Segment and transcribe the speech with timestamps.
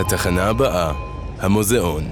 [0.00, 0.92] התחנה הבאה,
[1.38, 2.04] המוזיאון.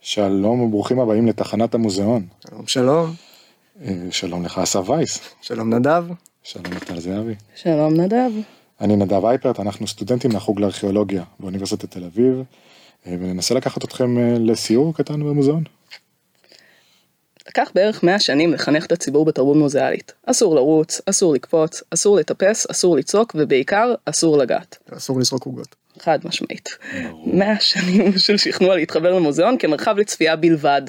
[0.00, 2.26] שלום וברוכים הבאים לתחנת המוזיאון.
[2.48, 3.14] שלום שלום,
[3.82, 5.20] אה, שלום לך אסף וייס.
[5.42, 6.04] שלום נדב.
[6.42, 7.34] שלום לטל זהבי.
[7.54, 8.30] שלום נדב.
[8.80, 12.42] אני נדב אייפרט, אנחנו סטודנטים מהחוג לארכיאולוגיה באוניברסיטת תל אביב,
[13.06, 15.64] אה, וננסה לקחת אתכם אה, לסיור קטן במוזיאון.
[17.48, 20.12] לקח בערך 100 שנים לחנך את הציבור בתרבות מוזיאלית.
[20.26, 24.78] אסור לרוץ, אסור לקפוץ, אסור לטפס, אסור לצעוק, ובעיקר אסור לגעת.
[24.96, 25.74] אסור לזרוק עוגות.
[25.98, 26.68] חד משמעית.
[27.26, 30.82] 100 שנים של שכנוע להתחבר למוזיאון כמרחב לצפייה בלבד.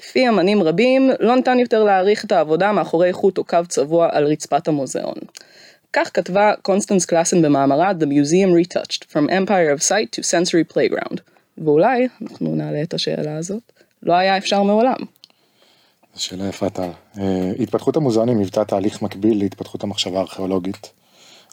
[0.00, 4.24] לפי אמנים רבים, לא ניתן יותר להעריך את העבודה מאחורי חוט או קו צבוע על
[4.24, 5.18] רצפת המוזיאון.
[5.92, 11.20] כך כתבה קונסטנס קלאסן במאמרה The Museum Retouched, From Empire of Sight to Sensory Playground.
[11.58, 13.62] ואולי, אנחנו נעלה את השאלה הזאת,
[14.02, 15.17] לא היה אפשר מעולם.
[16.18, 16.66] שאלה יפה.
[17.18, 20.92] אה, התפתחות המוזיאונים היוותה תהליך מקביל להתפתחות המחשבה הארכיאולוגית.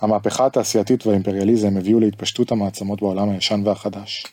[0.01, 4.25] המהפכה התעשייתית והאימפריאליזם הביאו להתפשטות המעצמות בעולם הישן והחדש.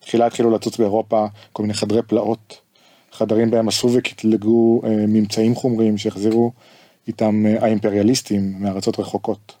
[0.00, 2.60] תחילה התחילו לצוץ באירופה כל מיני חדרי פלאות,
[3.12, 6.52] חדרים בהם אספו וקטלגו אה, ממצאים חומריים שהחזירו
[7.08, 9.52] איתם אה, האימפריאליסטים מארצות רחוקות.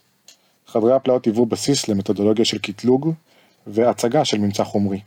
[0.66, 3.12] חדרי הפלאות היוו בסיס למתודולוגיה של קטלוג
[3.66, 5.00] והצגה של ממצא חומרי.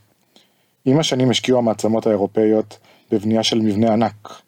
[0.86, 2.78] עם השנים השקיעו המעצמות האירופאיות
[3.12, 4.42] בבנייה של מבנה ענק,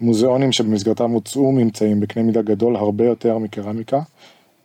[0.00, 4.00] מוזיאונים שבמסגרתם הוצאו ממצאים בקנה מידה גדול הרבה יותר מקרמיקה,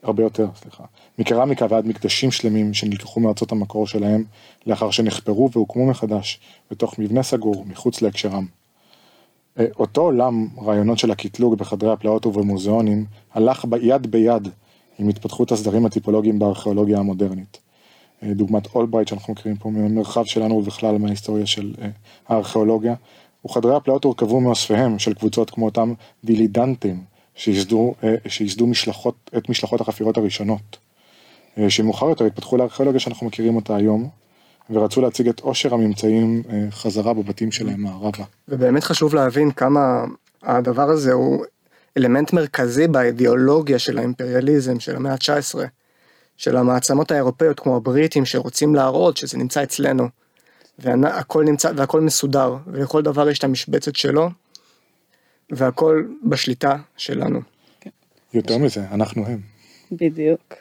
[0.03, 0.83] הרבה יותר, סליחה,
[1.19, 4.23] מקרמיקה ועד מקדשים שלמים שנלקחו מארצות המקור שלהם
[4.67, 6.39] לאחר שנחפרו והוקמו מחדש
[6.71, 8.45] בתוך מבנה סגור מחוץ להקשרם.
[9.59, 14.47] אה, אותו עולם רעיונות של הקטלוג בחדרי הפלאות ובמוזיאונים הלך יד ביד
[14.99, 17.58] עם התפתחות הסדרים הטיפולוגיים בארכיאולוגיה המודרנית.
[18.23, 21.89] אה, דוגמת אולברייט שאנחנו מכירים פה מהמרחב שלנו ובכלל מההיסטוריה של אה,
[22.27, 22.95] הארכיאולוגיה,
[23.45, 27.04] וחדרי הפלאות הורכבו מאוספיהם של קבוצות כמו אותם דילידנטים
[27.36, 27.94] שייסדו,
[28.28, 30.78] שייסדו משלחות, את משלחות החפירות הראשונות,
[31.70, 34.10] שמאוחר יותר התפתחו לארכיאולוגיה שאנחנו מכירים אותה היום,
[34.70, 38.23] ורצו להציג את עושר הממצאים חזרה בבתים שלהם מערבה.
[38.48, 40.04] ובאמת חשוב להבין כמה
[40.44, 41.45] הדבר הזה הוא
[41.98, 45.60] אלמנט מרכזי באידיאולוגיה של האימפריאליזם של המאה ה-19,
[46.38, 50.08] של המעצמות האירופאיות כמו הבריטים שרוצים להראות שזה נמצא אצלנו.
[50.82, 54.30] והכל נמצא והכל מסודר ולכל דבר יש את המשבצת שלו
[55.52, 57.42] והכל בשליטה שלנו.
[58.34, 59.40] יותר מזה, אנחנו הם.
[59.92, 60.56] בדיוק.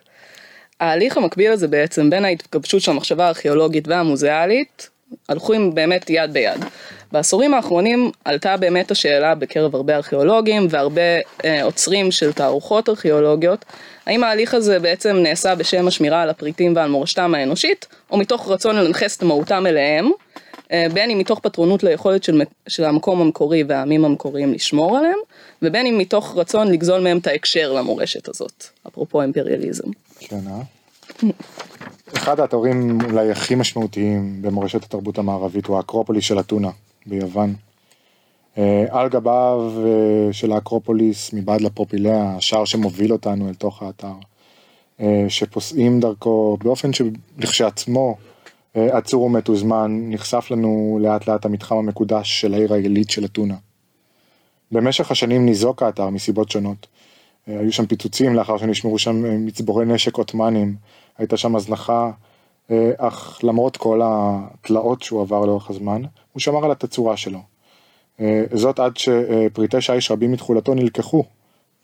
[0.80, 4.90] ההליך המקביל הזה בעצם בין ההתגבשות של המחשבה הארכיאולוגית והמוזיאלית
[5.28, 6.64] הלכו עם באמת יד ביד.
[7.12, 11.02] בעשורים האחרונים עלתה באמת השאלה בקרב הרבה ארכיאולוגים והרבה
[11.44, 13.64] אה, עוצרים של תערוכות ארכיאולוגיות,
[14.06, 18.76] האם ההליך הזה בעצם נעשה בשם השמירה על הפריטים ועל מורשתם האנושית, או מתוך רצון
[18.76, 20.10] לנכס את מהותם אליהם,
[20.72, 25.18] אה, בין אם מתוך פטרונות ליכולת של, של המקום המקורי והעמים המקוריים לשמור עליהם,
[25.62, 29.88] ובין אם מתוך רצון לגזול מהם את ההקשר למורשת הזאת, אפרופו אימפריאליזם.
[30.20, 30.62] כן, אה?
[32.16, 36.70] אחד האתרים אולי הכי משמעותיים במורשת התרבות המערבית הוא האקרופוליס של אתונה
[37.08, 37.54] ביוון.
[38.58, 44.12] אה, על גביו אה, של האקרופוליס מבעד לפרופיליה, השער שמוביל אותנו אל תוך האתר,
[45.00, 48.16] אה, שפוסעים דרכו באופן שלכשעצמו
[48.74, 53.54] עצור ומתוזמן, נחשף לנו לאט לאט המתחם המקודש של העיר העילית של אתונה.
[54.72, 56.86] במשך השנים ניזוק האתר מסיבות שונות.
[57.46, 60.76] היו שם פיצוצים לאחר שנשמרו שם מצבורי נשק עות'מאנים,
[61.18, 62.10] הייתה שם הזנחה,
[62.96, 66.02] אך למרות כל התלאות שהוא עבר לאורך הזמן,
[66.32, 67.38] הוא שמר על התצורה שלו.
[68.20, 71.24] אה, זאת עד שפריטי שיש רבים מתכולתו נלקחו,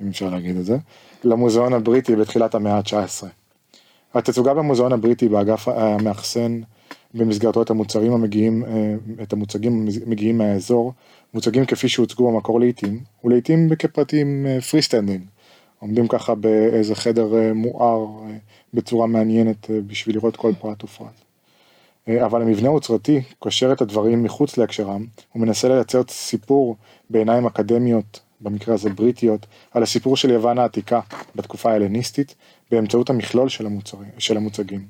[0.02, 0.76] אם אפשר להגיד את זה,
[1.24, 3.26] למוזיאון הבריטי בתחילת המאה ה-19.
[4.14, 6.60] התצוגה במוזיאון הבריטי באגף המאחסן
[7.14, 10.92] במסגרתו את המוצרים המגיעים, אה, את המוצגים המגיעים מהאזור,
[11.34, 15.22] מוצגים כפי שהוצגו במקור לעיתים, ולעיתים כפרטים free אה, standing,
[15.78, 18.06] עומדים ככה באיזה חדר מואר
[18.74, 21.24] בצורה מעניינת בשביל לראות כל פרט ופרט.
[22.08, 26.76] אה, אבל המבנה האוצרתי קושר את הדברים מחוץ להקשרם, הוא מנסה לייצר סיפור
[27.10, 31.00] בעיניים אקדמיות, במקרה הזה בריטיות, על הסיפור של יוון העתיקה
[31.36, 32.34] בתקופה ההלניסטית,
[32.70, 34.86] באמצעות המכלול של, המוצר, של המוצגים.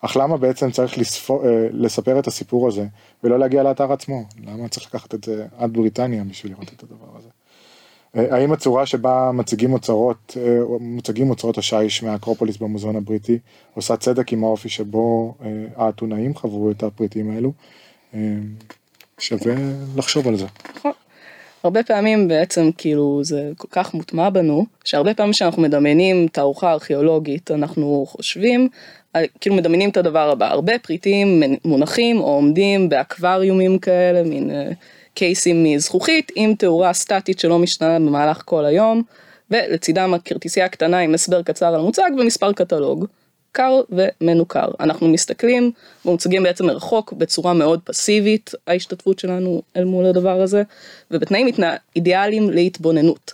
[0.00, 2.86] אך למה בעצם צריך לספור, אה, לספר את הסיפור הזה
[3.24, 4.24] ולא להגיע לאתר עצמו?
[4.44, 7.28] למה צריך לקחת את זה עד בריטניה בשביל לראות את הדבר הזה?
[8.16, 13.38] אה, האם הצורה שבה מציגים אוצרות, אה, מוצגים אוצרות השיש מהאקרופוליס במוזיאון הבריטי
[13.74, 17.52] עושה צדק עם האופי שבו אה, האתונאים חברו את הפריטים האלו?
[19.18, 19.54] שווה
[19.96, 20.46] לחשוב על זה.
[20.76, 20.92] נכון.
[21.64, 27.50] הרבה פעמים בעצם כאילו זה כל כך מוטמע בנו, שהרבה פעמים כשאנחנו מדמיינים תערוכה ארכיאולוגית,
[27.50, 28.68] אנחנו חושבים,
[29.40, 34.50] כאילו מדמיינים את הדבר הבא, הרבה פריטים מונחים או עומדים באקווריומים כאלה, מין
[35.14, 39.02] קייסים מזכוכית עם תאורה סטטית שלא משתנה במהלך כל היום,
[39.50, 43.06] ולצידם הכרטיסייה הקטנה עם הסבר קצר על המוצג ומספר קטלוג.
[43.52, 44.68] קר ומנוכר.
[44.80, 45.70] אנחנו מסתכלים
[46.04, 50.62] ומוצגים בעצם מרחוק בצורה מאוד פסיבית ההשתתפות שלנו אל מול הדבר הזה,
[51.10, 51.46] ובתנאים
[51.96, 53.32] אידיאליים להתבוננות.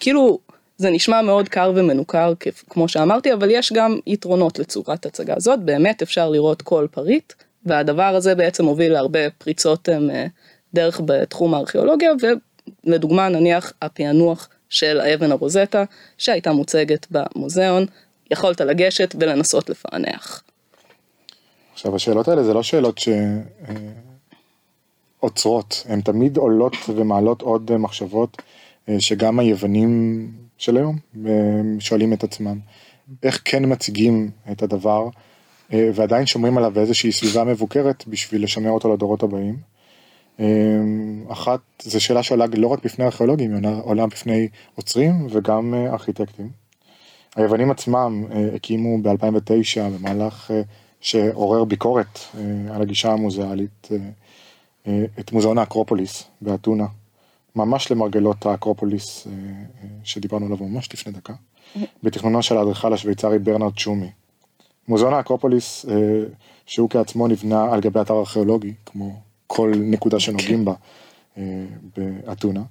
[0.00, 0.38] כאילו
[0.76, 2.32] זה נשמע מאוד קר ומנוכר
[2.70, 7.32] כמו שאמרתי, אבל יש גם יתרונות לצורת הצגה הזאת, באמת אפשר לראות כל פריט,
[7.66, 10.26] והדבר הזה בעצם הוביל להרבה פריצות אה,
[10.74, 12.10] דרך בתחום הארכיאולוגיה,
[12.86, 15.84] ולדוגמה נניח הפענוח של האבן הרוזטה
[16.18, 17.86] שהייתה מוצגת במוזיאון,
[18.30, 20.42] יכולת לגשת ולנסות לפענח.
[21.72, 23.00] עכשיו השאלות האלה זה לא שאלות
[25.20, 28.42] שעוצרות, הן תמיד עולות ומעלות עוד מחשבות
[28.88, 31.32] אה, שגם היוונים של היום אה,
[31.80, 32.58] שואלים את עצמם,
[33.22, 35.08] איך כן מציגים את הדבר
[35.72, 39.73] אה, ועדיין שומרים עליו באיזושהי סביבה מבוקרת בשביל לשמר אותו לדורות הבאים.
[41.28, 46.50] אחת, זו שאלה שעולה לא רק בפני ארכיאולוגים, היא עולה בפני עוצרים וגם ארכיטקטים.
[47.36, 50.50] היוונים עצמם הקימו ב-2009 במהלך
[51.00, 52.18] שעורר ביקורת
[52.70, 53.88] על הגישה המוזיאלית
[55.20, 56.86] את מוזיאון האקרופוליס באתונה.
[57.56, 61.32] ממש למרגלות האקרופוליס אה, אה, שדיברנו עליו ממש לפני דקה,
[62.02, 64.10] בתכנונו של האדריכל השוויצרי ברנרד שומי.
[64.88, 65.94] מוזיאון האקרופוליס, אה,
[66.66, 69.20] שהוא כעצמו נבנה על גבי אתר ארכיאולוגי, כמו
[69.56, 70.74] כל נקודה שנוגעים בה
[71.96, 72.62] באתונה,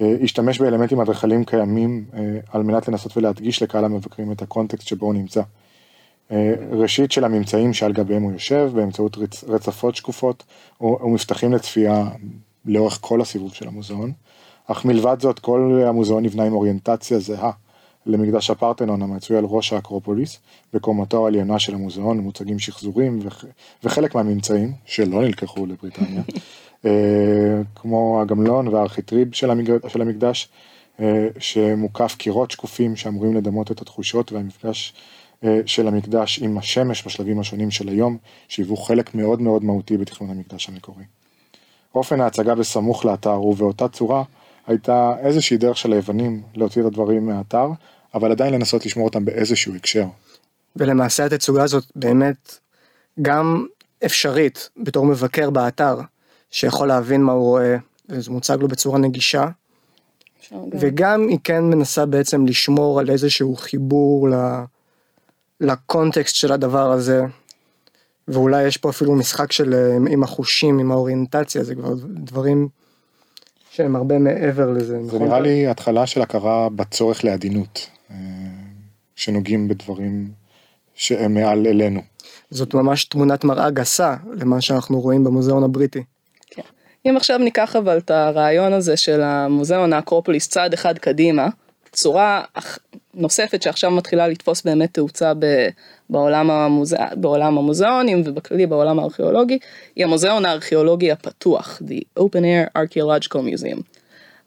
[0.00, 2.04] השתמש באלמנטים אדריכליים קיימים
[2.52, 5.42] על מנת לנסות ולהדגיש לקהל המבקרים את הקונטקסט שבו הוא נמצא.
[6.70, 9.16] ראשית של הממצאים שעל גביהם הוא יושב באמצעות
[9.48, 10.44] רצפות שקופות
[10.80, 12.08] ומפתחים לצפייה
[12.64, 14.12] לאורך כל הסיבוב של המוזיאון,
[14.66, 17.50] אך מלבד זאת כל המוזיאון נבנה עם אוריינטציה זהה
[18.08, 20.38] למקדש הפרטנון המצוי על ראש האקרופוליס,
[20.72, 23.44] בקומתו העליונה של המוזיאון מוצגים שחזורים וח...
[23.84, 26.22] וחלק מהממצאים שלא נלקחו לבריטניה,
[26.84, 26.90] אה,
[27.74, 29.88] כמו הגמלון והארכיטריב של, המקד...
[29.88, 30.48] של המקדש,
[31.00, 34.94] אה, שמוקף קירות שקופים שאמורים לדמות את התחושות והמפגש
[35.44, 38.16] אה, של המקדש עם השמש בשלבים השונים של היום,
[38.48, 41.04] שהיוו חלק מאוד מאוד מהותי בתכנון המקדש המקורי.
[41.94, 44.22] אופן ההצגה בסמוך לאתר ובאותה צורה
[44.66, 47.68] הייתה איזושהי דרך של היוונים להוציא את הדברים מהאתר,
[48.18, 50.04] אבל עדיין לנסות לשמור אותם באיזשהו הקשר.
[50.76, 52.58] ולמעשה התצוגה הזאת באמת
[53.22, 53.66] גם
[54.04, 55.98] אפשרית בתור מבקר באתר,
[56.50, 57.76] שיכול להבין מה הוא רואה,
[58.08, 59.48] וזה מוצג לו בצורה נגישה.
[60.72, 64.28] וגם היא כן מנסה בעצם לשמור על איזשהו חיבור
[65.60, 67.22] לקונטקסט של הדבר הזה,
[68.28, 72.68] ואולי יש פה אפילו משחק של אה, עם החושים, עם האוריינטציה, זה כבר דברים
[73.70, 74.86] שהם הרבה מעבר לזה.
[74.86, 75.22] זה נכון?
[75.22, 77.86] נראה לי התחלה של הכרה בצורך לעדינות,
[79.16, 80.30] שנוגעים בדברים
[80.94, 82.00] שהם מעל אלינו.
[82.50, 86.02] זאת ממש תמונת מראה גסה למה שאנחנו רואים במוזיאון הבריטי.
[86.50, 86.62] כן.
[87.06, 91.48] אם עכשיו ניקח אבל את הרעיון הזה של המוזיאון האקרופוליס צעד אחד קדימה,
[91.92, 92.42] צורה
[93.14, 95.32] נוספת שעכשיו מתחילה לתפוס באמת תאוצה
[96.10, 96.96] בעולם, המוזה...
[97.16, 99.58] בעולם המוזיאונים ובכללי בעולם הארכיאולוגי,
[99.96, 103.82] היא המוזיאון הארכיאולוגי הפתוח, The Open Air Archaeological Museum.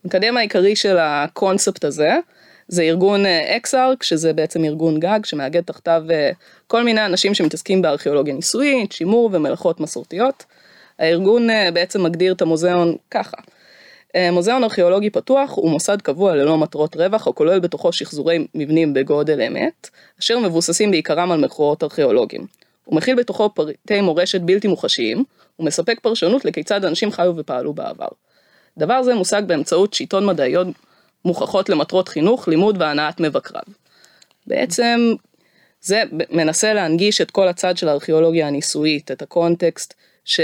[0.03, 2.17] המקדם העיקרי של הקונספט הזה,
[2.71, 6.31] זה ארגון אקסארק, שזה בעצם ארגון גג שמאגד תחתיו אה,
[6.67, 10.45] כל מיני אנשים שמתעסקים בארכיאולוגיה ניסויית, שימור ומלאכות מסורתיות.
[10.99, 13.37] הארגון אה, בעצם מגדיר את המוזיאון ככה.
[14.15, 19.41] אה, מוזיאון ארכיאולוגי פתוח הוא מוסד קבוע ללא מטרות רווח הכולל בתוכו שחזורי מבנים בגודל
[19.41, 22.45] אמת, אשר מבוססים בעיקרם על מקורות ארכיאולוגיים.
[22.85, 25.23] הוא מכיל בתוכו פריטי מורשת בלתי מוחשיים,
[25.59, 28.07] ומספק פרשנות לכיצד אנשים חיו ופעלו בעבר.
[28.77, 30.67] דבר זה מושג באמצעות שיטות מדעיות
[31.25, 33.63] מוכחות למטרות חינוך, לימוד והנעת מבקריו.
[34.47, 35.13] בעצם
[35.81, 39.93] זה מנסה להנגיש את כל הצד של הארכיאולוגיה הניסויית, את הקונטקסט,
[40.25, 40.39] ש...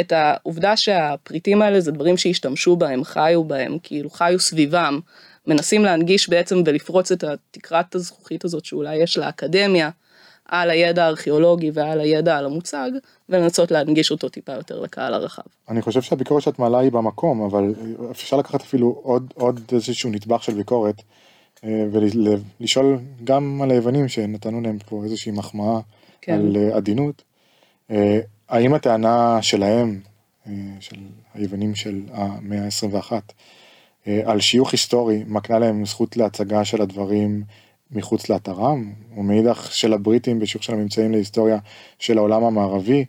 [0.00, 5.00] את העובדה שהפריטים האלה זה דברים שהשתמשו בהם, חיו בהם, כאילו חיו סביבם,
[5.46, 9.90] מנסים להנגיש בעצם ולפרוץ את התקרת הזכוכית הזאת שאולי יש לאקדמיה,
[10.62, 12.90] על הידע הארכיאולוגי ועל הידע על המוצג,
[13.28, 15.42] ולנסות להנגיש אותו טיפה יותר לקהל הרחב.
[15.68, 17.74] אני חושב שהביקורת שאת מעלה היא במקום, אבל
[18.10, 21.02] אפשר לקחת אפילו עוד, עוד איזשהו נדבך של ביקורת,
[21.64, 25.80] אה, ולשאול גם על היוונים שנתנו להם פה איזושהי מחמאה
[26.20, 26.32] כן.
[26.32, 27.22] על אה, עדינות.
[27.90, 30.00] אה, האם הטענה שלהם,
[30.46, 30.96] אה, של
[31.34, 33.12] היוונים של המאה ה-21,
[34.06, 37.42] אה, על שיוך היסטורי מקנה להם זכות להצגה של הדברים
[37.90, 41.58] מחוץ לאתרם, ומאידך של הבריטים בשיוך של הממצאים להיסטוריה
[41.98, 43.04] של העולם המערבי,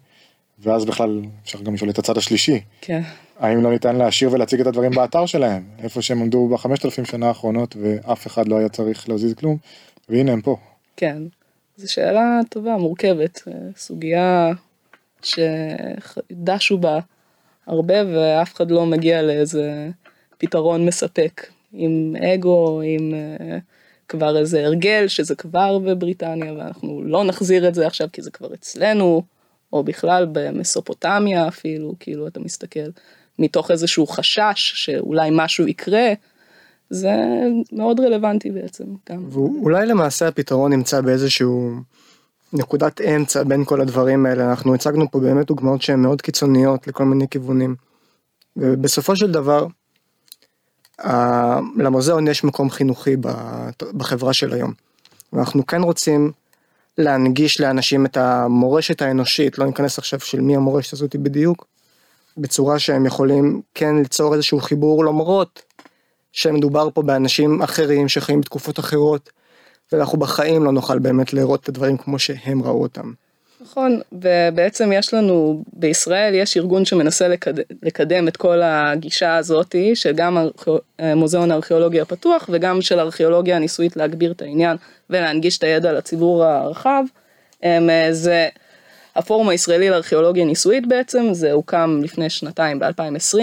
[0.60, 2.62] ואז בכלל אפשר גם לשאול את הצד השלישי.
[2.82, 3.01] כן.
[3.39, 7.27] האם לא ניתן להשאיר ולהציג את הדברים באתר שלהם, איפה שהם עמדו בחמשת אלפים שנה
[7.27, 9.58] האחרונות ואף אחד לא היה צריך להזיז כלום,
[10.10, 10.58] והנה הם פה.
[10.98, 11.17] כן,
[11.77, 13.41] זו שאלה טובה, מורכבת,
[13.77, 14.51] סוגיה
[15.22, 17.00] שדשו בה
[17.67, 19.89] הרבה ואף אחד לא מגיע לאיזה
[20.38, 23.44] פתרון מספק עם אגו, עם uh,
[24.07, 28.53] כבר איזה הרגל שזה כבר בבריטניה ואנחנו לא נחזיר את זה עכשיו כי זה כבר
[28.53, 29.24] אצלנו,
[29.74, 32.89] או בכלל במסופוטמיה אפילו, כאילו אתה מסתכל
[33.39, 36.13] מתוך איזשהו חשש שאולי משהו יקרה.
[36.89, 37.13] זה
[37.71, 39.25] מאוד רלוונטי בעצם גם.
[39.29, 41.71] ואולי למעשה הפתרון נמצא באיזשהו
[42.53, 47.05] נקודת אמצע בין כל הדברים האלה, אנחנו הצגנו פה באמת דוגמאות שהן מאוד קיצוניות לכל
[47.05, 47.75] מיני כיוונים.
[48.57, 49.67] ובסופו של דבר,
[51.77, 53.15] למוזיאון יש מקום חינוכי
[53.97, 54.73] בחברה של היום.
[55.33, 56.31] ואנחנו כן רוצים
[56.97, 61.65] להנגיש לאנשים את המורשת האנושית, לא ניכנס עכשיו של מי המורשת הזאת בדיוק,
[62.37, 65.61] בצורה שהם יכולים כן ליצור איזשהו חיבור למרות
[66.31, 69.29] שמדובר פה באנשים אחרים שחיים בתקופות אחרות,
[69.91, 73.13] ואנחנו בחיים לא נוכל באמת לראות את הדברים כמו שהם ראו אותם.
[73.65, 77.53] נכון, ובעצם יש לנו, בישראל יש ארגון שמנסה לקד...
[77.84, 80.48] לקדם את כל הגישה הזאתי, שגם
[81.15, 84.77] מוזיאון הארכיאולוגיה הפתוח וגם של הארכיאולוגיה הניסויית להגביר את העניין
[85.10, 87.03] ולהנגיש את הידע לציבור הרחב.
[88.12, 88.48] זה
[89.15, 93.39] הפורום הישראלי לארכיאולוגיה ניסויית בעצם, זה הוקם לפני שנתיים ב-2020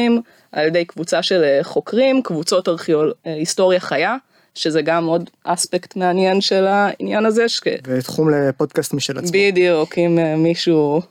[0.52, 3.12] על ידי קבוצה של חוקרים, קבוצות ארכיאול...
[3.24, 4.16] היסטוריה חיה.
[4.54, 7.48] שזה גם עוד אספקט מעניין של העניין הזה.
[7.48, 7.60] ש...
[7.84, 9.30] ותחום לפודקאסט משל עצמו.
[9.32, 11.02] בדיוק, אם אה, מישהו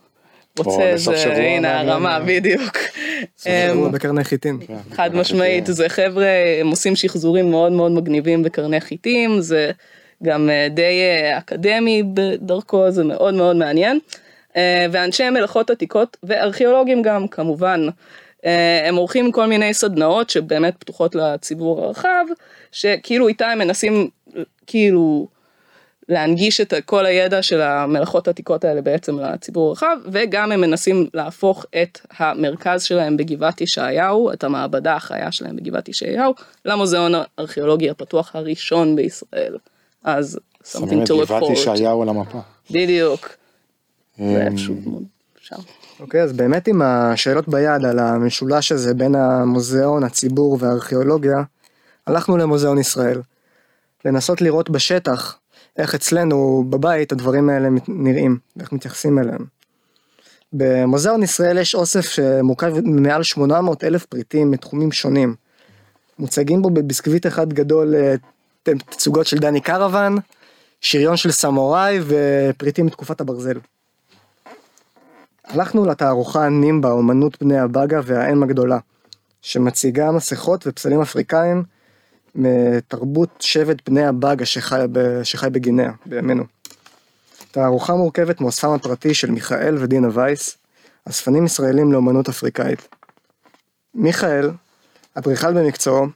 [0.58, 2.78] רוצה איזה, הנה הרמה, בדיוק.
[3.42, 4.60] שבוע בקרני חיטים.
[4.66, 6.26] כן, חד משמעית, זה חבר'ה,
[6.60, 9.70] הם עושים שחזורים מאוד מאוד מגניבים בקרני חיטים, זה
[10.22, 13.98] גם אה, די אה, אקדמי בדרכו, זה מאוד מאוד מעניין.
[14.92, 17.86] ואנשי מלאכות עתיקות וארכיאולוגים גם כמובן.
[18.84, 22.24] הם עורכים כל מיני סדנאות שבאמת פתוחות לציבור הרחב,
[22.72, 24.08] שכאילו איתה הם מנסים
[24.66, 25.28] כאילו
[26.08, 31.66] להנגיש את כל הידע של המלאכות העתיקות האלה בעצם לציבור הרחב, וגם הם מנסים להפוך
[31.82, 36.34] את המרכז שלהם בגבעת ישעיהו, את המעבדה החיה שלהם בגבעת ישעיהו,
[36.64, 39.56] למוזיאון הארכיאולוגי הפתוח הראשון בישראל.
[40.04, 41.24] אז something to look forward.
[41.24, 42.38] גבעת ישעיהו על המפה.
[42.70, 43.28] בדיוק.
[44.20, 44.74] אמ, זה איפשהו
[45.40, 45.56] שם.
[46.02, 51.42] אוקיי, אז באמת עם השאלות ביד על המשולש הזה בין המוזיאון, הציבור והארכיאולוגיה,
[52.06, 53.20] הלכנו למוזיאון ישראל.
[54.04, 55.38] לנסות לראות בשטח
[55.76, 59.44] איך אצלנו בבית הדברים האלה נראים ואיך מתייחסים אליהם.
[60.52, 65.34] במוזיאון ישראל יש אוסף שמורכב ממעל 800 אלף פריטים מתחומים שונים.
[66.18, 68.14] מוצגים בו בביסקוויט אחד גדול אה,
[68.90, 70.16] תצוגות של דני קרוון,
[70.80, 73.58] שריון של סמוראי ופריטים מתקופת הברזל.
[75.52, 78.78] הלכנו לתערוכה נימבה, אומנות בני הבאגה והאם הגדולה,
[79.42, 81.62] שמציגה מסכות ופסלים אפריקאים
[82.34, 84.80] מתרבות שבט בני הבאגה שחי,
[85.22, 86.44] שחי בגינאה, בימינו.
[87.50, 90.58] תערוכה מורכבת מאוספם הפרטי של מיכאל ודינה וייס,
[91.08, 92.88] אספנים ישראלים לאומנות אפריקאית.
[93.94, 94.50] מיכאל,
[95.14, 96.06] אדריכל במקצועו,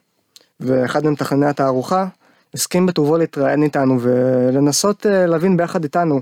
[0.61, 2.07] ואחד ממתכנני התערוכה,
[2.55, 6.21] הסכים בטובו להתראיין איתנו ולנסות אה, להבין ביחד איתנו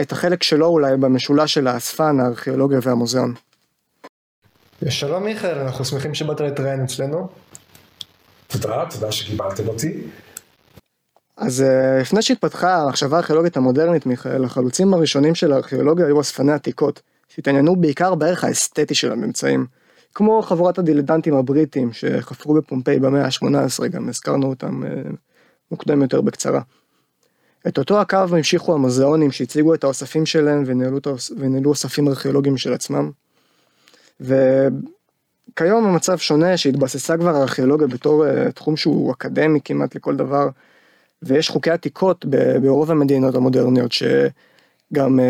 [0.00, 3.34] את החלק שלו אולי במשולש של האספן, הארכיאולוגיה והמוזיאון.
[4.88, 7.28] שלום מיכאל, אנחנו שמחים שבאת להתראיין אצלנו.
[8.46, 9.92] תודה, תודה שקיבלתם אותי.
[11.36, 17.02] אז אה, לפני שהתפתחה המחשבה הארכיאולוגית המודרנית, מיכאל, החלוצים הראשונים של הארכיאולוגיה היו אספני עתיקות,
[17.28, 19.66] שהתעניינו בעיקר בערך האסתטי של הממצאים.
[20.14, 24.90] כמו חבורת הדילדנטים הבריטים שחפרו בפומפיי במאה ה-18, גם הזכרנו אותם אה,
[25.70, 26.60] מוקדם יותר בקצרה.
[27.68, 30.64] את אותו הקו המשיכו המוזיאונים שהציגו את האוספים שלהם
[31.36, 33.10] וניהלו אוספים ארכיאולוגיים של עצמם.
[34.20, 40.48] וכיום המצב שונה שהתבססה כבר הארכיאולוגיה בתור uh, תחום שהוא אקדמי כמעט לכל דבר
[41.22, 42.24] ויש חוקי עתיקות
[42.62, 45.22] ברוב המדינות המודרניות שגם uh,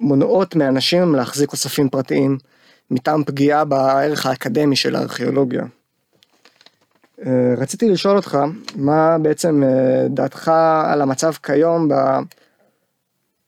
[0.00, 2.38] מונעות מאנשים להחזיק אוספים פרטיים
[2.90, 5.64] מטעם פגיעה בערך האקדמי של הארכיאולוגיה.
[7.26, 8.38] אה, רציתי לשאול אותך,
[8.76, 10.48] מה בעצם אה, דעתך
[10.84, 11.94] על המצב כיום ב...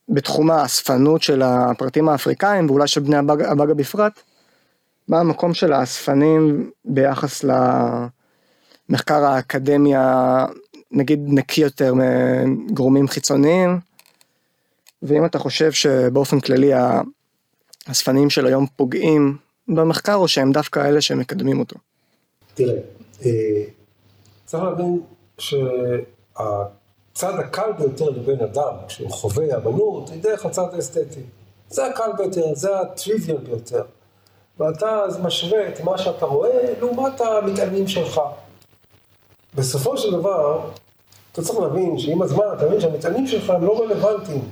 [0.09, 4.21] בתחום האספנות של הפרטים האפריקאים ואולי של בני הבאגה הבג בפרט?
[5.09, 7.45] מה המקום של האספנים ביחס
[8.88, 10.47] למחקר האקדמיה,
[10.91, 11.95] נגיד נקי יותר
[12.47, 13.79] מגורמים חיצוניים?
[15.02, 16.71] ואם אתה חושב שבאופן כללי
[17.87, 19.37] האספנים של היום פוגעים
[19.69, 21.76] במחקר או שהם דווקא אלה שמקדמים אותו?
[22.55, 23.01] תראה, אה,
[24.45, 25.00] צריך להבין
[25.38, 25.62] שהצד
[27.38, 31.21] הקל ביותר לבן אדם, כשהוא חווה אמנות, היא דרך הצד האסתטי.
[31.69, 33.83] זה הקל ביותר, זה הטריוויאל ביותר.
[34.59, 38.21] ואתה אז משווה את מה שאתה רואה לעומת המטענים שלך.
[39.55, 40.71] בסופו של דבר,
[41.33, 44.49] אתה צריך להבין שעם הזמן אתה מבין שהמטענים שלך הם לא רלוונטיים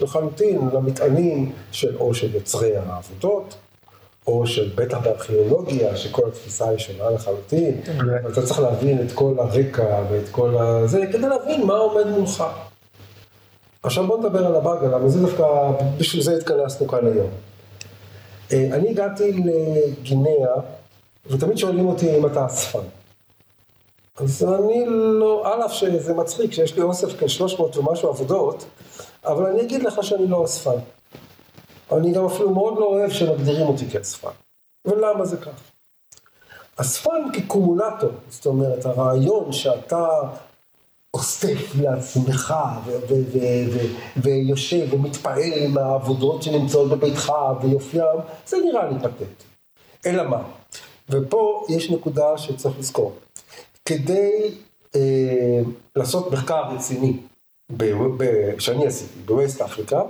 [0.00, 3.54] לחלוטין למטענים של או של יוצרי העבודות,
[4.26, 7.80] או שבטח בארכיאולוגיה, שכל התפיסה היא שונה לחלוטין,
[8.24, 12.44] ואתה צריך להבין את כל הרקע ואת כל הזה, כדי להבין מה עומד מולך.
[13.82, 15.44] עכשיו בוא נדבר על הבאגה, למה זה דווקא,
[15.98, 17.30] בשביל זה התכנסנו כאן היום.
[18.52, 20.54] אה, אני הגעתי לגינאה,
[21.26, 22.78] ותמיד שואלים אותי אם אתה אספן.
[24.16, 28.64] אז אני לא, על אף שזה מצחיק שיש לי אוסף כ-300 ומשהו עבודות,
[29.24, 30.78] אבל אני אגיד לך שאני לא אספן.
[31.96, 34.30] אני גם אפילו מאוד לא אוהב שמגדירים אותי כאספן.
[34.84, 35.72] ולמה זה כך?
[36.76, 40.08] אספן כקומולטור, זאת אומרת, הרעיון שאתה
[41.14, 42.54] אוסף לעצמך
[44.16, 47.32] ויושב ומתפעל עם העבודות שנמצאות בביתך
[47.62, 49.42] ויופיים, זה נראה לי פתט.
[50.06, 50.42] אלא מה?
[51.10, 53.12] ופה יש נקודה שצריך לזכור.
[53.84, 54.50] כדי
[54.94, 55.60] אה,
[55.96, 57.16] לעשות מחקר רציני,
[58.58, 60.02] שאני עשיתי, בווסט אפריקה,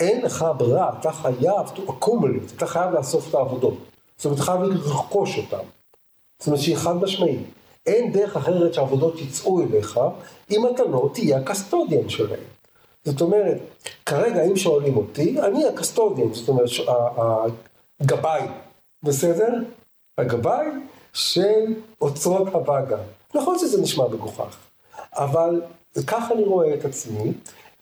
[0.00, 3.74] אין לך ברירה, אתה חייב to accumulate, אתה חייב לאסוף את העבודות.
[4.16, 5.66] זאת אומרת, אתה חייב לרכוש אותן.
[6.38, 7.40] זאת אומרת שהיא חד משמעית.
[7.86, 10.00] אין דרך אחרת שהעבודות יצאו אליך,
[10.50, 12.40] אם אתה לא תהיה הקסטודיאן שלהם.
[13.04, 13.58] זאת אומרת,
[14.06, 16.68] כרגע אם שואלים אותי, אני הקסטודיאן, זאת אומרת,
[18.00, 18.42] הגבאי,
[19.02, 19.52] בסדר?
[20.18, 20.66] הגבאי
[21.12, 22.98] של אוצרות הבאגה.
[23.34, 24.56] נכון שזה נשמע מגוחך,
[25.12, 25.62] אבל
[26.06, 27.32] ככה אני רואה את עצמי,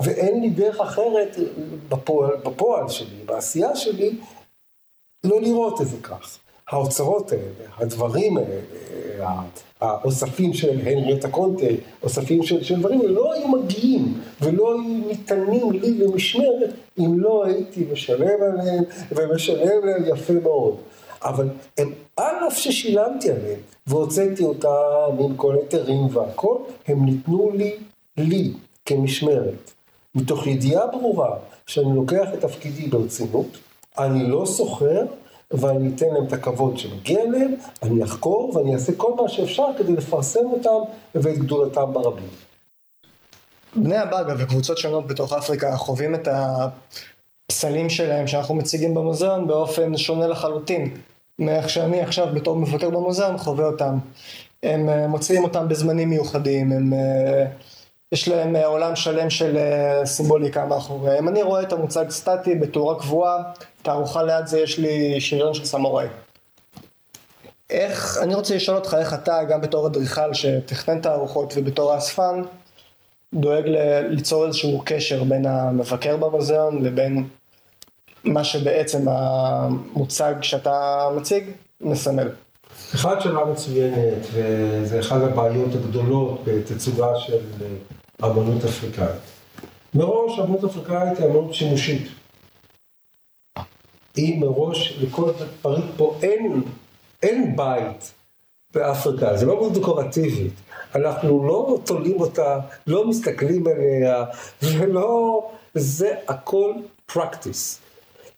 [0.04, 1.36] ואין לי דרך אחרת
[1.88, 4.16] בפועל, בפועל שלי, בעשייה שלי,
[5.24, 6.38] לא לראות את זה כך.
[6.68, 7.42] האוצרות האלה,
[7.76, 8.60] הדברים האלה,
[9.80, 11.66] האוספים של הנריאטה קונטה,
[12.02, 17.86] אוספים של, של דברים, לא היו מגיעים ולא היו ניתנים לי למשמרת אם לא הייתי
[17.92, 20.76] משלם עליהם ומשלם להם יפה מאוד.
[21.22, 24.68] אבל הם, על אף ששילמתי עליהם והוצאתי אותם
[25.18, 26.56] עם כל היתרים והכל,
[26.86, 27.76] הם ניתנו לי,
[28.16, 28.52] לי,
[28.86, 29.72] כמשמרת.
[30.14, 33.58] מתוך ידיעה ברורה שאני לוקח את תפקידי ברצינות,
[33.98, 35.04] אני לא סוחר
[35.50, 39.92] ואני אתן להם את הכבוד שמגיע להם, אני אחקור ואני אעשה כל מה שאפשר כדי
[39.92, 42.28] לפרסם אותם ואת גדולתם ברבים.
[43.76, 46.28] בני הבאגה וקבוצות שונות בתוך אפריקה חווים את
[47.52, 50.94] הפסלים שלהם שאנחנו מציגים במוזיאון באופן שונה לחלוטין
[51.38, 53.98] מאיך שאני עכשיו בתור מבקר במוזיאון חווה אותם.
[54.62, 57.46] הם אה, מוציאים אותם בזמנים מיוחדים, הם, אה,
[58.12, 59.58] יש להם אה, עולם שלם של
[60.04, 61.28] סימבוליקה מאחוריהם.
[61.28, 63.42] אני רואה את המוצג סטטי בתאורה קבועה,
[63.82, 66.06] תערוכה ליד זה יש לי שריון של סמוראי.
[67.70, 72.42] איך, אני רוצה לשאול אותך איך אתה, גם בתור אדריכל שתכנן תערוכות ובתור האספן,
[73.34, 73.64] דואג
[74.08, 77.28] ליצור איזשהו קשר בין המבקר במוזיאון לבין
[78.24, 81.44] מה שבעצם המוצג שאתה מציג
[81.80, 82.28] מסמל.
[82.94, 87.38] אחד שאלה מצוינת, וזה אחת הבעיות הגדולות בתצוגה של
[88.24, 89.20] אמנות אפריקאית.
[89.94, 92.08] מראש אמנות אפריקאית היא אמנות שימושית.
[94.16, 95.32] היא מראש, לכל
[95.62, 96.62] פריט פה אין,
[97.22, 98.12] אין בית
[98.74, 100.52] באפריקה, זה לא מאוד דקורטיבית.
[100.94, 104.24] אנחנו לא תולים אותה, לא מסתכלים עליה,
[104.62, 105.42] ולא,
[105.74, 106.72] זה הכל
[107.12, 107.78] practice.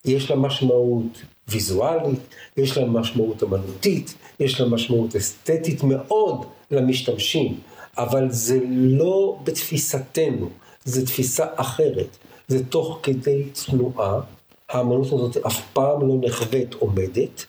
[0.05, 2.21] יש לה משמעות ויזואלית,
[2.57, 7.61] יש לה משמעות אמנותית, יש לה משמעות אסתטית מאוד למשתמשים,
[7.99, 10.51] אבל זה לא בתפיסתנו,
[10.85, 12.17] זה תפיסה אחרת,
[12.49, 14.21] זה תוך כדי תנועה,
[14.69, 17.45] האמנות הזאת אף פעם לא נחווית עומדת,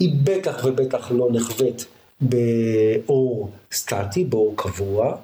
[0.00, 1.86] היא בטח ובטח לא נחווית
[2.20, 5.16] באור סטטי, באור קבוע,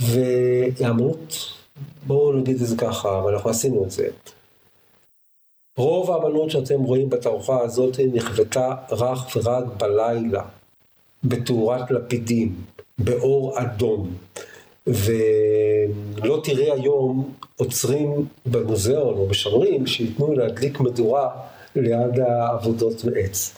[0.00, 1.34] והאמנות,
[2.06, 4.08] בואו נגיד את זה ככה, ואנחנו עשינו את זה,
[5.76, 10.42] רוב האמנות שאתם רואים בתערוכה הזאת נכוותה רך ורק בלילה,
[11.24, 12.54] בתאורת לפידים,
[12.98, 14.14] באור אדום.
[14.86, 21.30] ולא תראה היום עוצרים במוזיאון או משמרים שייתנו להדליק מדורה
[21.76, 23.56] ליד העבודות מעץ.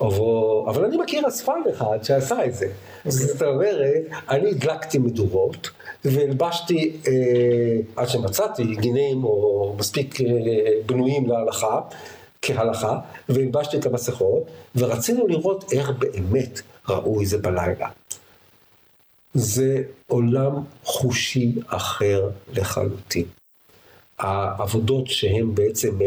[0.00, 2.66] אבל אני מכיר אספן אחד שעשה את זה.
[3.08, 5.70] זאת אומרת, אני הדלקתי מדורות
[6.04, 7.12] והלבשתי, אה,
[7.96, 10.26] עד שמצאתי גינים או מספיק אה,
[10.86, 11.80] בנויים להלכה,
[12.42, 14.42] כהלכה, והלבשתי את המסכות,
[14.76, 17.88] ורצינו לראות איך באמת ראו את זה בלילה.
[19.38, 20.52] זה עולם
[20.84, 23.24] חושי אחר לחלוטין.
[24.18, 25.98] העבודות שהן בעצם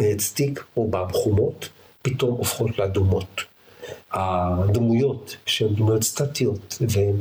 [0.00, 1.68] מעץ תיק או חומות,
[2.02, 3.44] פתאום הופכות לאדומות.
[4.12, 7.16] הדמויות שהן דמויות סטטיות והן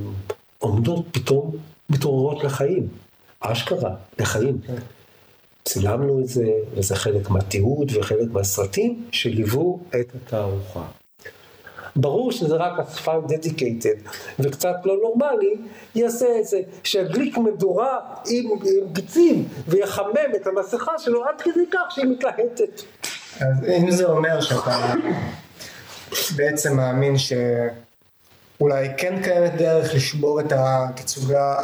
[0.58, 1.56] עומדות פתאום
[1.90, 2.88] מתעוררות לחיים,
[3.40, 4.62] אשכרה, לחיים.
[5.66, 10.86] צילמנו את זה, וזה חלק מהתיעוד וחלק מהסרטים שליוו את התערוכה.
[11.96, 13.96] ברור שזה רק אספן דדיקייטד
[14.40, 15.56] וקצת לא נורמלי,
[15.96, 18.00] יעשה את זה, שידליק מדורה
[18.30, 22.82] עם, עם ביצים ויחמם את המסכה שלו עד כדי כך שהיא מתלהטת.
[23.40, 24.94] אז אם זה אומר שאתה
[26.36, 31.56] בעצם מאמין שאולי כן קיימת דרך לשבור את התצוגה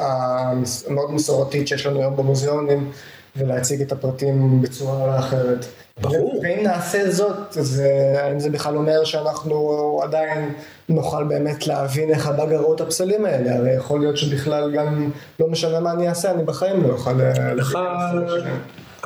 [0.88, 2.92] המאוד מסורתית שיש לנו היום במוזיאונים
[3.36, 5.66] ולהציג את הפרטים בצורה אחרת.
[6.02, 6.40] ברור.
[6.44, 10.54] ואם נעשה זאת, אז אה, האם זה בכלל אומר שאנחנו עדיין
[10.90, 13.56] נוכל באמת להבין איך הבא גרעו את הפסלים האלה?
[13.56, 17.22] הרי יכול להיות שבכלל גם לא משנה מה אני אעשה, אני בחיים לא אוכל...
[17.22, 17.78] אה, לך.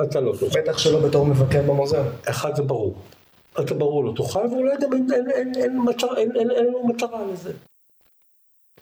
[0.02, 0.60] אתה לא תוכל.
[0.60, 2.06] בטח שלא בתור מבקר במוזיאון.
[2.24, 2.94] אחד זה ברור.
[3.60, 6.86] אתה ברור לא תוכל, ואולי גם אין, אין, אין, אין, מטר, אין, אין, אין לנו
[6.86, 7.52] מטרה לזה.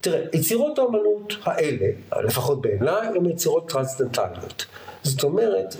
[0.00, 1.86] תראה, יצירות האמנות האלה,
[2.22, 4.66] לפחות בעיניי, הן יצירות טרנסצנדנטליות.
[5.08, 5.76] זאת אומרת,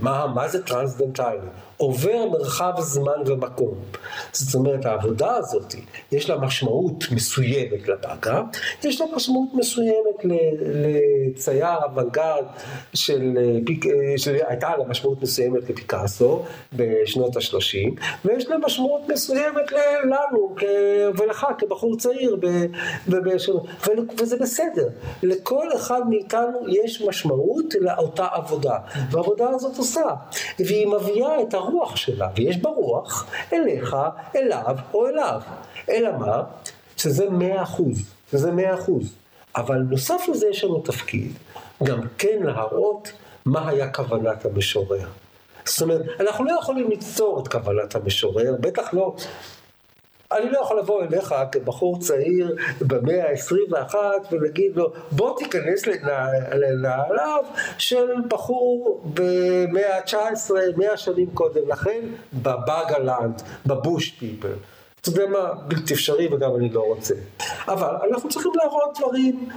[0.00, 1.38] מה, מה זה טרנסצנדנטלי?
[1.78, 3.74] עובר מרחב זמן ומקום.
[4.32, 5.74] זאת אומרת, העבודה הזאת,
[6.12, 8.42] יש לה משמעות מסוימת לבאגה,
[8.84, 12.44] יש לה משמעות מסוימת לצייר אוונגרד
[12.94, 16.42] של, אה, אה, שהייתה לה משמעות מסוימת לפיקאסו
[16.72, 19.72] בשנות ה-30, ויש לה משמעות מסוימת
[20.04, 20.54] לנו
[21.18, 22.66] ולך כבחור צעיר, ב-
[24.18, 24.88] וזה בסדר.
[25.22, 28.78] לכל אחד מאיתנו יש משמעות לאותה עבודה,
[29.10, 30.06] והעבודה הזאת עושה,
[30.58, 33.96] והיא מביאה את הרוח שלה, ויש בה רוח אליך,
[34.36, 35.40] אליו או אליו.
[35.90, 36.42] אלא מה?
[36.96, 39.14] שזה מאה אחוז, שזה מאה אחוז.
[39.56, 41.32] אבל נוסף לזה יש לנו תפקיד
[41.82, 43.12] גם כן להראות
[43.44, 45.08] מה היה כוונת המשורר.
[45.64, 49.14] זאת אומרת, אנחנו לא יכולים ליצור את כוונת המשורר, בטח לא
[50.32, 53.94] אני לא יכול לבוא אליך כבחור צעיר במאה ה-21
[54.30, 57.44] ולהגיד לו בוא תיכנס לנע- לנעליו
[57.78, 62.00] של בחור במאה ה-19, מאה שנים קודם לכן,
[62.42, 64.52] בבאגלנד, בבוש פיפל.
[65.00, 67.14] אתה יודע מה, בלתי אפשרי וגם אני לא רוצה.
[67.68, 69.48] אבל אנחנו צריכים להראות דברים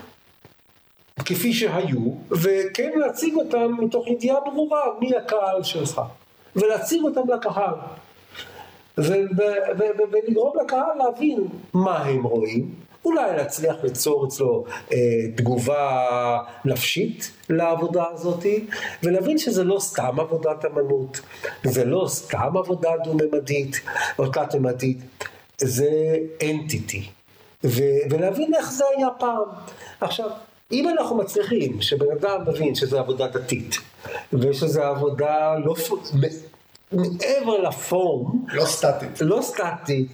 [1.26, 6.02] כפי שהיו, וכן להציג אותם מתוך ידיעה ברורה מי הקהל שלך,
[6.56, 7.74] ולהציג אותם לקהל.
[9.02, 14.98] ולגרום לקהל להבין מה הם רואים, אולי להצליח ליצור אצלו אה,
[15.36, 18.46] תגובה נפשית לעבודה הזאת,
[19.04, 21.20] ולהבין שזה לא סתם עבודת אמנות,
[21.64, 23.82] זה לא סתם עבודה דו-ממדית
[24.20, 24.98] או תלת-ממדית,
[25.58, 27.04] זה אנטיטי,
[28.10, 29.44] ולהבין איך זה היה פעם.
[30.02, 30.30] עכשיו,
[30.72, 33.78] אם אנחנו מצליחים שבן אדם מבין שזו עבודה דתית,
[34.34, 35.76] ושזו עבודה לא...
[36.92, 39.22] מעבר לפורום, לא סטטית.
[39.22, 40.08] לא סטטית,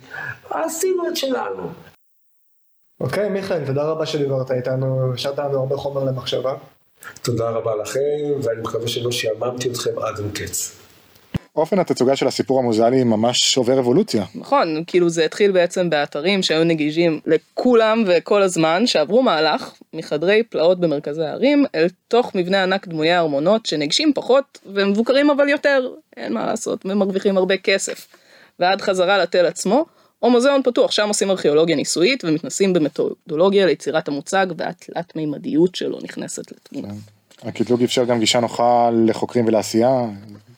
[0.50, 1.70] עשינו את שלנו.
[3.00, 6.54] אוקיי, מיכאל, תודה רבה שדיברת איתנו, השארת לנו הרבה חומר למחשבה.
[7.22, 8.00] תודה רבה לכם,
[8.44, 10.87] ואני מקווה שלא שעממתי אתכם עד אין קץ.
[11.58, 14.26] אופן התצוגה של הסיפור המוזיאלי ממש עובר אבולוציה.
[14.36, 20.80] נכון, כאילו זה התחיל בעצם באתרים שהיו נגישים לכולם וכל הזמן, שעברו מהלך מחדרי פלאות
[20.80, 26.46] במרכזי הערים אל תוך מבנה ענק דמויי ארמונות שנגישים פחות ומבוקרים אבל יותר, אין מה
[26.46, 28.08] לעשות, ומרוויחים הרבה כסף.
[28.60, 29.86] ועד חזרה לתל עצמו,
[30.22, 36.52] או מוזיאון פתוח, שם עושים ארכיאולוגיה ניסויית ומתנסים במתודולוגיה ליצירת המוצג והתלת מימדיות שלו נכנסת
[36.52, 36.94] לתמונה.
[37.44, 40.06] הקטלוג אפשר גם גישה נוחה לחוקרים ולעשייה,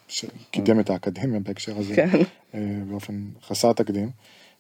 [0.10, 2.10] שקידם את האקדמיה בהקשר הזה, כן.
[2.56, 3.14] אה, באופן
[3.48, 4.10] חסר תקדים.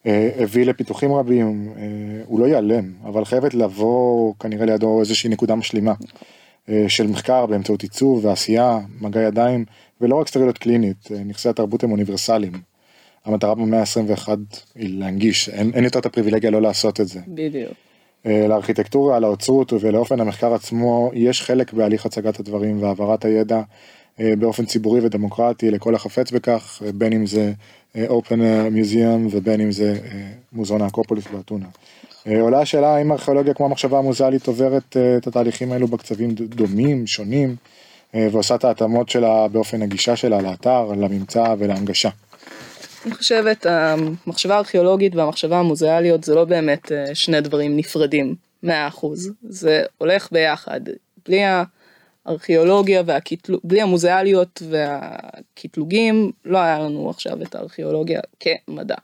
[0.05, 1.83] אה, הביא לפיתוחים רבים, אה,
[2.25, 5.93] הוא לא ייעלם, אבל חייבת לבוא כנראה לידו איזושהי נקודה משלימה
[6.88, 9.65] של מחקר באמצעות עיצוב ועשייה, מגע ידיים,
[10.01, 12.53] ולא רק סטריליות קלינית, נכסי התרבות הם אוניברסליים.
[13.25, 14.27] המטרה במאה ה-21
[14.75, 17.19] היא להנגיש, אין, אין יותר את הפריבילגיה לא לעשות את זה.
[17.27, 17.73] בדיוק.
[18.25, 23.62] לארכיטקטורה, לאוצרות ולאופן המחקר עצמו, יש חלק בהליך הצגת הדברים והעברת הידע
[24.19, 27.51] באופן ציבורי ודמוקרטי לכל החפץ בכך, אה, בין אם זה
[27.95, 28.39] אה, Open
[28.73, 31.65] Museum ובין אם זה אה, מוזיאון האקרופוליס באתונה.
[32.27, 37.08] אה, עולה השאלה האם ארכיאולוגיה כמו המחשבה המוזיאלית עוברת אה, את התהליכים האלו בקצבים דומים,
[37.08, 37.55] שונים,
[38.15, 42.10] אה, ועושה את ההתאמות שלה באופן הגישה שלה לאתר, לממצא ולהנגשה.
[43.05, 49.32] אני חושבת המחשבה הארכיאולוגית והמחשבה המוזיאליות זה לא באמת אה, שני דברים נפרדים, מאה אחוז,
[49.43, 50.82] זה הולך ביחד,
[51.25, 51.41] בלי
[52.29, 58.95] הארכיאולוגיה והקטלוג, בלי המוזיאליות והקטלוגים לא היה לנו עכשיו את הארכיאולוגיה כמדע.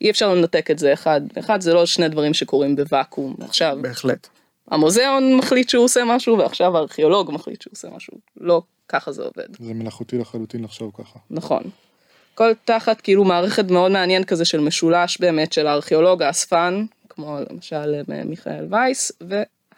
[0.00, 4.28] אי אפשר לנתק את זה אחד, אחד זה לא שני דברים שקורים בוואקום, עכשיו בהחלט.
[4.70, 9.46] המוזיאון מחליט שהוא עושה משהו ועכשיו הארכיאולוג מחליט שהוא עושה משהו, לא ככה זה עובד.
[9.58, 11.18] זה מלאכותי לחלוטין לחשוב ככה.
[11.30, 11.62] נכון.
[12.34, 18.02] כל תחת כאילו מערכת מאוד מעניין כזה של משולש באמת של הארכיאולוג האספן, כמו למשל
[18.12, 19.12] אה, מיכאל וייס,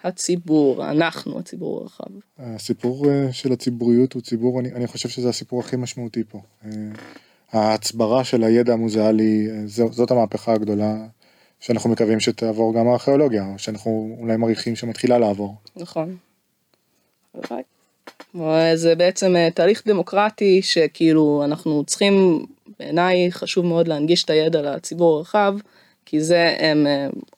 [0.05, 2.05] והציבור, אנחנו הציבור הרחב.
[2.39, 6.41] הסיפור אה, של הציבוריות הוא ציבור, אני, אני חושב שזה הסיפור הכי משמעותי פה.
[6.65, 6.71] אה,
[7.53, 10.97] ההצברה של הידע המוזיאלי, אה, זאת המהפכה הגדולה
[11.61, 15.55] שאנחנו מקווים שתעבור גם הארכיאולוגיה, או שאנחנו אולי מעריכים שמתחילה לעבור.
[15.77, 16.17] נכון.
[18.75, 22.47] זה בעצם תהליך דמוקרטי שכאילו אנחנו צריכים
[22.79, 25.55] בעיניי חשוב מאוד להנגיש את הידע לציבור הרחב,
[26.05, 26.87] כי זה הם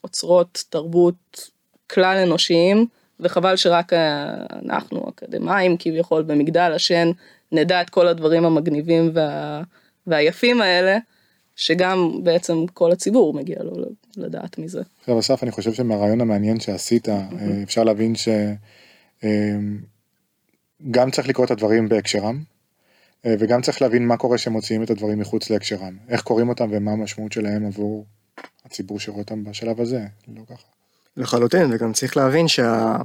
[0.05, 1.51] אוצרות תרבות
[1.91, 2.87] כלל אנושיים,
[3.21, 7.11] וחבל שרק אה, אנחנו אקדמאים כביכול במגדל השן
[7.53, 9.63] נדע את כל הדברים המגניבים וה,
[10.07, 10.99] והיפים האלה,
[11.57, 13.73] שגם בעצם כל הציבור מגיע לו
[14.17, 14.83] לדעת מזה.
[15.01, 17.23] עכשיו אסף אני חושב שמהרעיון המעניין שעשית אה,
[17.63, 19.31] אפשר להבין שגם
[21.11, 22.43] צריך לקרוא את הדברים בהקשרם
[23.27, 26.93] אה, וגם צריך להבין מה קורה כשמוציאים את הדברים מחוץ להקשרם איך קוראים אותם ומה
[26.93, 28.05] המשמעות שלהם עבור
[28.65, 30.78] הציבור שרואה אותם בשלב הזה לא ככה.
[31.19, 32.97] לחלוטין וגם צריך להבין שה...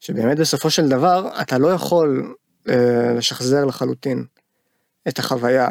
[0.00, 2.34] שבאמת בסופו של דבר אתה לא יכול
[2.68, 4.24] אה, לשחזר לחלוטין
[5.08, 5.68] את החוויה.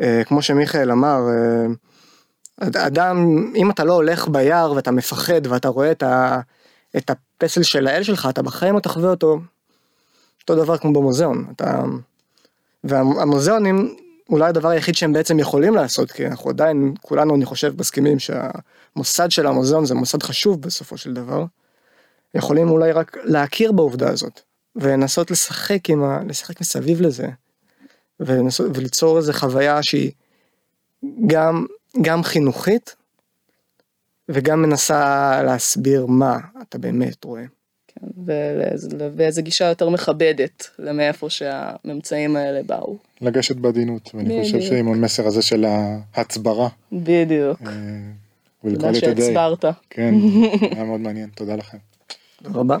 [0.00, 1.66] אה, כמו שמיכאל אמר, אה,
[2.86, 3.16] אדם,
[3.54, 6.40] אם אתה לא הולך ביער ואתה מפחד ואתה רואה את, ה,
[6.96, 9.40] את הפסל של האל שלך, אתה בחיים לא תחווה אותו
[10.40, 11.46] אותו דבר כמו במוזיאון.
[11.56, 11.82] אתה...
[12.84, 13.96] והמוזיאונים,
[14.30, 19.30] אולי הדבר היחיד שהם בעצם יכולים לעשות, כי אנחנו עדיין, כולנו אני חושב מסכימים שהמוסד
[19.30, 21.44] של המוזיאון זה מוסד חשוב בסופו של דבר,
[22.34, 24.40] יכולים אולי רק להכיר בעובדה הזאת,
[24.76, 26.20] ולנסות לשחק עם ה...
[26.28, 27.28] לשחק מסביב לזה,
[28.20, 30.12] ולנסות, וליצור איזה חוויה שהיא
[31.26, 31.66] גם,
[32.02, 32.96] גם חינוכית,
[34.28, 37.44] וגם מנסה להסביר מה אתה באמת רואה.
[38.00, 38.06] כן,
[39.16, 42.96] ואיזה גישה יותר מכבדת למאיפה שהממצאים האלה באו.
[43.20, 45.64] לגשת בעדינות, ואני חושב שעם המסר הזה של
[46.14, 46.68] ההצברה.
[46.92, 47.62] בדיוק.
[47.66, 47.72] אה,
[48.70, 49.64] תודה שהצברת.
[49.90, 50.14] כן,
[50.74, 51.78] היה מאוד מעניין, תודה לכם.
[52.42, 52.76] תודה רבה.